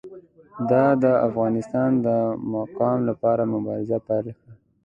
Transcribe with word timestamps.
ده 0.69 0.83
د 1.03 1.05
افغانستان 1.27 1.91
د 2.05 2.07
مقام 2.53 2.99
لپاره 3.09 3.43
مبارزه 3.53 3.97
پیل 4.07 4.27
کړه. 4.39 4.53